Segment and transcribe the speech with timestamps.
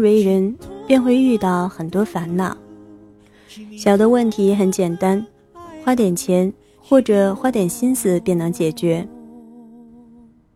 [0.00, 0.56] 为人，
[0.86, 2.56] 便会遇到很多烦恼。
[3.76, 5.24] 小的问题很简单，
[5.84, 9.06] 花点钱或者花点心思便能解决。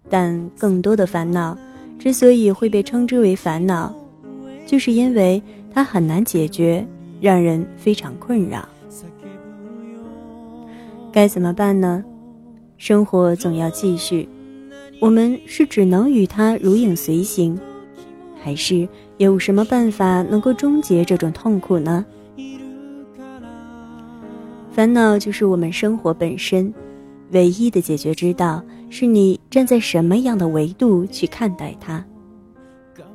[0.09, 1.57] 但更多的烦恼，
[1.99, 3.95] 之所以会被称之为烦恼，
[4.67, 6.87] 就是因为它很难解决，
[7.21, 8.69] 让人非常困扰。
[11.11, 12.05] 该怎么办呢？
[12.77, 14.29] 生活总要继续，
[15.01, 17.59] 我们是只能与它如影随形，
[18.45, 22.05] 还是有什么办法能够终结这种痛苦呢？
[24.71, 26.71] 烦恼就是我们生活本身，
[27.31, 32.05] 唯一的解决之道是你站在什么样的维度去看待它。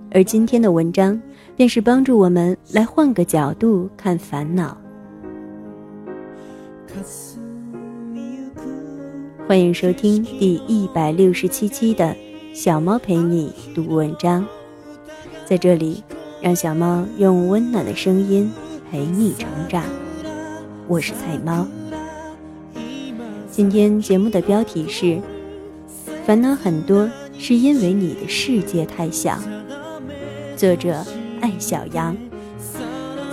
[0.09, 1.21] 而今天的文章
[1.55, 4.75] 便是帮助我们来换个角度看烦恼。
[9.47, 12.05] 欢迎收听第一百六十七期的
[12.51, 14.41] 《小猫陪你读文章》，
[15.49, 16.03] 在这里，
[16.43, 18.51] 让小猫用温暖的声音
[18.91, 19.83] 陪你成长。
[20.87, 21.65] 我是菜猫。
[23.49, 25.19] 今天节目的标题是：
[26.23, 29.39] 烦恼很多是因为你的世界太小。
[30.55, 31.03] 作者
[31.41, 32.15] 艾小羊。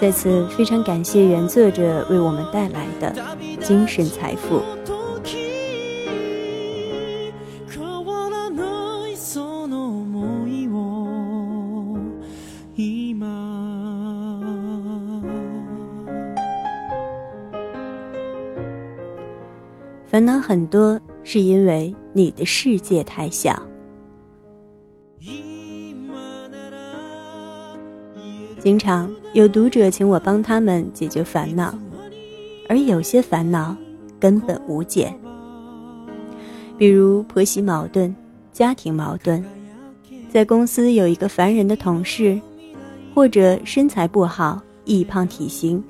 [0.01, 3.15] 在此非常感谢原作者为我们带来的
[3.61, 4.63] 精神财富。
[20.17, 23.63] 烦恼很多，是因为你的世界太小。
[28.59, 31.79] 经常有读者请我帮他们解决烦恼，
[32.67, 33.77] 而有些烦恼
[34.19, 35.15] 根本无解，
[36.79, 38.17] 比如婆媳矛盾、
[38.55, 39.45] 家庭矛盾，
[40.31, 42.41] 在公司有一个烦人的同事，
[43.15, 45.85] 或者身材不好、易胖体型，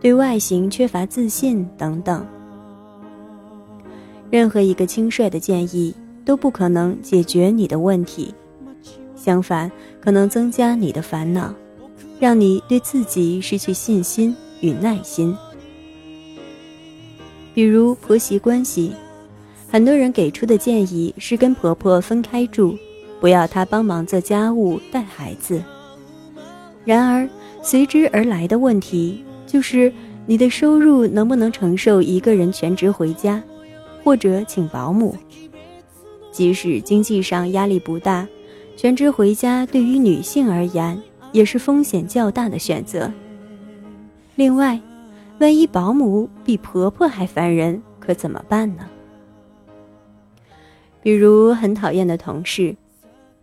[0.00, 2.26] 对外形缺乏自信等等。
[4.30, 5.94] 任何一个轻率的建议
[6.24, 8.34] 都不可能解决你的问题，
[9.16, 11.54] 相反，可能增加你的烦恼，
[12.20, 15.34] 让你对自己失去信心与耐心。
[17.54, 18.92] 比如婆媳关系，
[19.68, 22.76] 很多人给出的建议是跟婆婆分开住，
[23.20, 25.62] 不要她帮忙做家务、带孩子。
[26.84, 27.28] 然而，
[27.62, 29.92] 随之而来的问题就是，
[30.26, 33.42] 你的收入能不能承受一个人全职回家？
[34.08, 35.14] 或者请保姆，
[36.32, 38.26] 即使经济上压力不大，
[38.74, 40.98] 全职回家对于女性而言
[41.30, 43.12] 也是风险较大的选择。
[44.34, 44.80] 另外，
[45.40, 48.88] 万一保姆比婆婆还烦人，可怎么办呢？
[51.02, 52.74] 比如很讨厌的同事，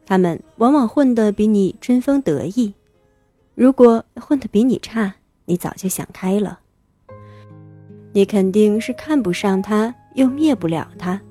[0.03, 2.73] 他们往往混得比你春风得意。
[3.53, 5.13] 如果混得比你差，
[5.45, 6.57] 你早就想开了。
[8.13, 9.93] 你肯定是看不上他。
[10.15, 11.21] 又灭不了他，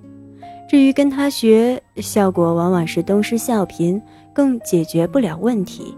[0.69, 4.01] 至于跟他学，效果往往是东施效颦，
[4.33, 5.95] 更解决不了问题。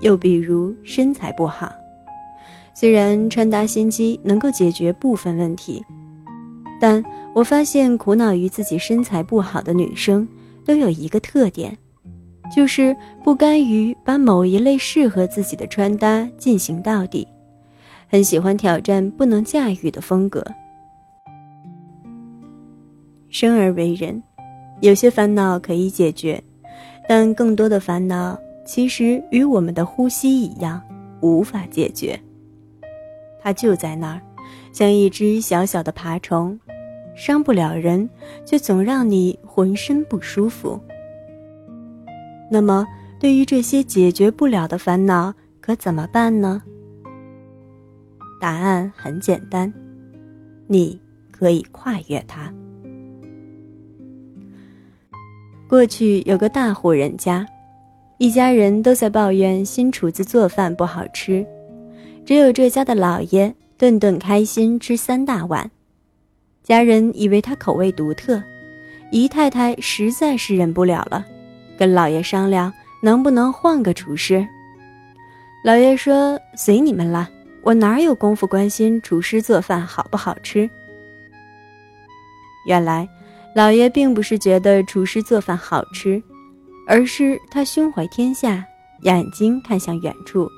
[0.00, 1.72] 又比如身材不好，
[2.74, 5.84] 虽然穿搭心机能够解决部分问题，
[6.80, 7.04] 但
[7.34, 10.26] 我发现苦恼于自己身材不好的女生
[10.64, 11.76] 都有一个特点，
[12.54, 17.26] 就是不甘于把某一类适合自己的穿搭进行到底。
[18.08, 20.44] 很喜欢挑战不能驾驭的风格。
[23.28, 24.22] 生而为人，
[24.80, 26.42] 有些烦恼可以解决，
[27.06, 30.82] 但更多的烦恼其实与我们的呼吸一样，
[31.20, 32.18] 无法解决。
[33.40, 34.20] 它就在那儿，
[34.72, 36.58] 像一只小小的爬虫，
[37.14, 38.08] 伤不了人，
[38.46, 40.80] 却总让你浑身不舒服。
[42.50, 42.86] 那么，
[43.20, 46.62] 对于这些解决不了的烦恼，可怎么办呢？
[48.40, 49.72] 答案很简单，
[50.66, 51.00] 你
[51.30, 52.52] 可以跨越它。
[55.68, 57.46] 过去有个大户人家，
[58.18, 61.44] 一家人都在抱怨新厨子做饭不好吃，
[62.24, 65.70] 只有这家的老爷顿顿开心吃三大碗。
[66.62, 68.42] 家人以为他口味独特，
[69.10, 71.24] 姨太太实在是忍不了了，
[71.78, 74.46] 跟老爷商量能不能换个厨师。
[75.64, 77.28] 老爷说：“随你们了。”
[77.68, 80.70] 我哪有功夫关心厨师做饭好不好吃？
[82.64, 83.06] 原来，
[83.54, 86.22] 老爷并不是觉得厨师做饭好吃，
[86.86, 88.64] 而是他胸怀天下，
[89.02, 90.48] 眼睛看向远处，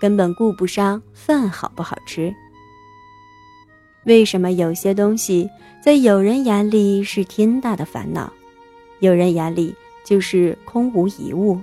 [0.00, 2.34] 根本顾不上饭好不好吃。
[4.06, 5.48] 为什么有些东西
[5.80, 8.32] 在有人眼里是天大的烦恼，
[8.98, 9.72] 有人眼里
[10.04, 11.60] 就是空无一物？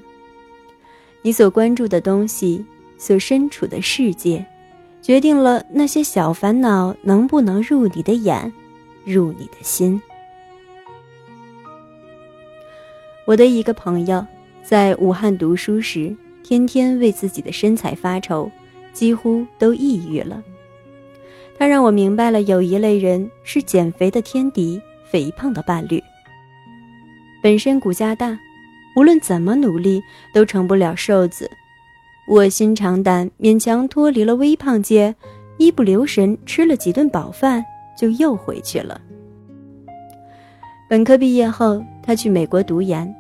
[1.21, 2.65] 你所关注的东西，
[2.97, 4.45] 所身处的世界，
[5.05, 8.51] 决定了那些小烦恼能不能入你的眼，
[9.03, 10.01] 入你的心。
[13.27, 14.25] 我的一个朋友
[14.63, 18.49] 在武汉读书时，天天为自己的身材发愁，
[18.93, 20.41] 几乎都抑郁了。
[21.55, 24.81] 他让我明白了，有一类人是减肥的天敌，
[25.11, 26.03] 肥胖的伴侣。
[27.43, 28.35] 本身骨架大，
[28.95, 30.01] 无论怎么努力
[30.33, 31.47] 都成不了瘦子，
[32.27, 35.13] 卧薪尝胆，勉强脱离了微胖界，
[35.57, 37.63] 一不留神吃了几顿饱饭，
[37.95, 38.99] 就又回去了。
[40.89, 43.13] 本科毕业后，他去美国读研，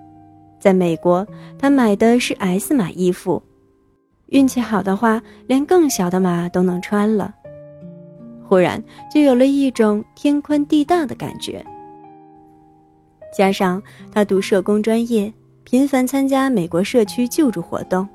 [0.59, 1.25] 在美国，
[1.59, 3.41] 他买的是 S 码衣服，
[4.27, 7.33] 运气好的话，连更小的码都能穿了。
[8.47, 11.63] 忽然就有了一种天宽地大的感觉。
[13.35, 13.81] 加上
[14.11, 15.31] 他读社工专业，
[15.63, 18.07] 频繁参加美国社区救助活动，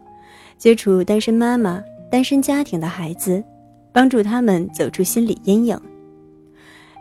[0.60, 3.42] 接触单身妈妈、单身家庭的孩子，
[3.92, 5.80] 帮助他们走出心理阴影。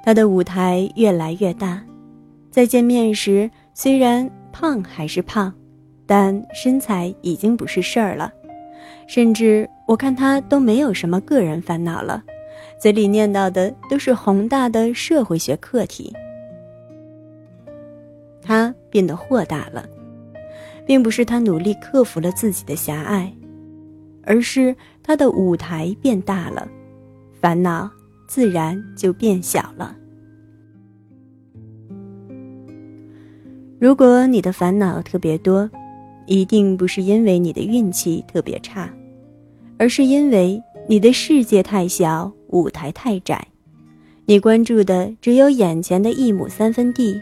[0.01, 1.83] 他的舞台越来越大。
[2.49, 5.53] 在见面时，虽然胖还是胖，
[6.05, 8.31] 但身材已经不是事儿了。
[9.07, 12.23] 甚至我看他都没有什么个人烦恼了，
[12.79, 16.13] 嘴里念叨的都是宏大的社会学课题。
[18.41, 19.85] 他变得豁达了，
[20.85, 23.29] 并不是他努力克服了自己的狭隘，
[24.23, 26.67] 而是他的舞台变大了，
[27.41, 27.89] 烦恼
[28.27, 29.95] 自然就变小了。
[33.79, 35.69] 如果你的烦恼特别多，
[36.27, 38.93] 一定不是因为你的运气特别差，
[39.77, 43.47] 而是因为你的世界太小，舞台太窄，
[44.25, 47.19] 你关注的只有眼前的一亩三分地，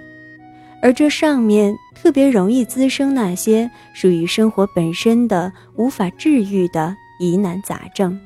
[0.82, 8.20] 而这上面特别容易滋生那些属于生活本身的无法治愈的疑难杂症。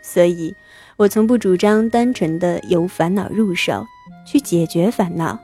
[0.00, 0.54] 所以，
[0.96, 3.84] 我从不主张单纯的由烦恼入手
[4.26, 5.38] 去解决烦恼。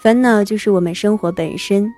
[0.00, 1.92] 烦恼就是我们生活本身，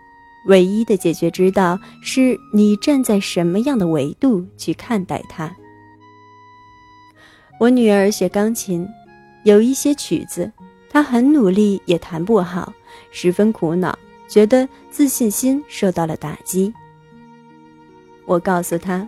[0.46, 5.54] 唯一的解决之道是你站在什么样的维度去看待它。
[7.58, 8.86] 我女儿学钢琴，
[9.44, 10.52] 有一些曲子，
[10.88, 12.72] 他很努力也弹不好，
[13.10, 13.98] 十分苦恼，
[14.28, 16.72] 觉得自信心受到了打击。
[18.24, 19.06] 我告诉他：“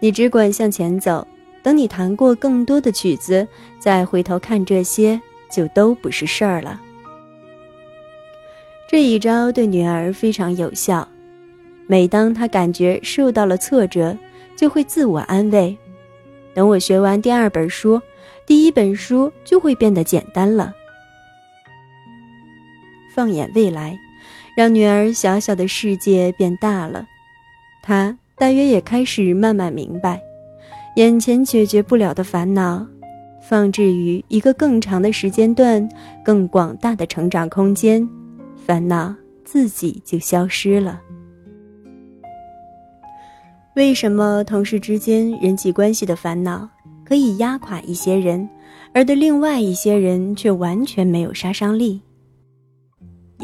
[0.00, 1.26] 你只管向前走，
[1.62, 3.46] 等你弹过更多的曲子，
[3.78, 5.20] 再回头看这些，
[5.50, 6.80] 就都不是事儿了。”
[8.88, 11.06] 这一招对女儿非常有效。
[11.88, 14.16] 每当她感觉受到了挫折，
[14.54, 15.76] 就会自我安慰
[16.54, 18.00] ：“等我学完第二本书，
[18.46, 20.72] 第一本书就会变得简单了。”
[23.16, 23.98] 放眼未来，
[24.54, 27.06] 让女儿小小的世界变大了，
[27.82, 30.20] 她大约也开始慢慢明白，
[30.96, 32.86] 眼前解决不了的烦恼，
[33.48, 35.88] 放置于一个更长的时间段、
[36.22, 38.06] 更广大的成长空间。
[38.66, 39.14] 烦恼
[39.44, 41.00] 自己就消失了。
[43.76, 46.68] 为什么同事之间人际关系的烦恼
[47.02, 48.46] 可以压垮一些人，
[48.92, 52.02] 而对另外一些人却完全没有杀伤力？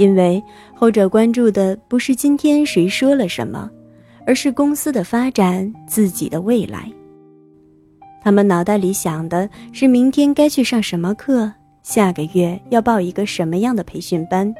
[0.02, 0.42] 因为
[0.74, 3.70] 后者关注的不是今天谁说了什么，
[4.26, 6.90] 而是公司的发展、自己的未来。
[8.20, 11.52] 他们脑袋里想的是明天该去上什么课，
[11.84, 14.52] 下个月要报一个什么样的培训班。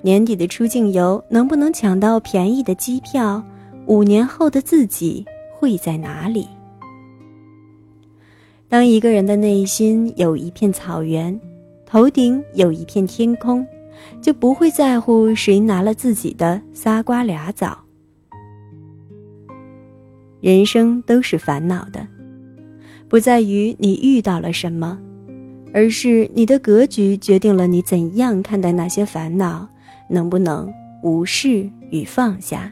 [0.00, 3.42] 年底的出境游能不能抢到便宜的机票？
[3.86, 6.46] 五年后的自己会在哪里？
[8.68, 11.38] 当一个人的内心有一片草原，
[11.84, 13.66] 头顶有一片天空，
[14.20, 17.78] 就不会在乎谁拿了自己的仨瓜俩枣。
[20.40, 22.06] 人生都是烦恼的，
[23.08, 24.98] 不在于你遇到了什么，
[25.72, 29.68] 而是你的格局决定了你怎样看待那些烦恼。
[30.06, 30.70] 能不能
[31.02, 32.70] 无视与放下？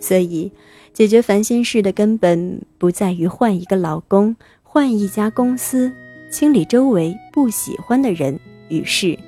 [0.00, 0.50] 所以，
[0.92, 4.34] 解决烦心事的根本不在于换一个老公、
[4.64, 5.90] 换一家公司、
[6.32, 9.18] 清理周围不喜欢的人与事，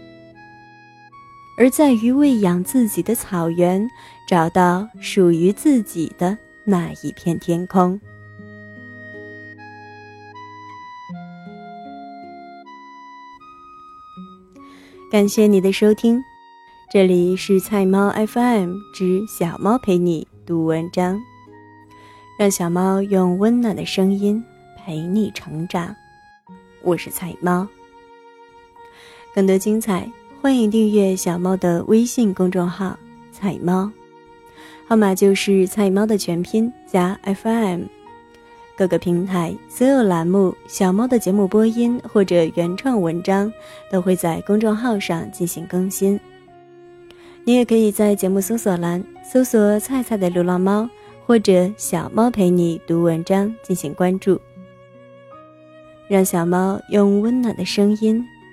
[1.58, 3.88] 而在于喂养自己的草原，
[4.28, 8.00] 找到属于自己的那一片天空。
[15.08, 16.20] 感谢你的收听，
[16.90, 21.18] 这里是菜猫 FM 之小猫陪你读文章，
[22.38, 24.44] 让小猫用温暖的声音
[24.76, 25.94] 陪你成长。
[26.82, 27.66] 我是菜猫，
[29.36, 32.98] 更多精彩，欢迎订阅小猫的微信公众号
[33.30, 33.92] “菜猫”。
[34.88, 37.82] 号码就是菜猫的全拼加 FM。
[38.78, 43.52] 各个平台所有栏目，小猫的节目播音或者原创文章
[43.92, 46.18] 都会在公众号上进行更新。
[47.44, 50.88] 你也可以在节目搜索栏搜索“菜菜的流浪猫”
[51.26, 54.40] 或者“小猫陪你读文章”进行关注，
[56.08, 58.26] 让小猫用温暖的声音